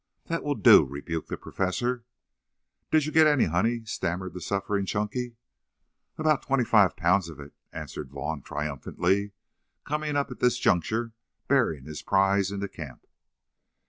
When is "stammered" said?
3.85-4.33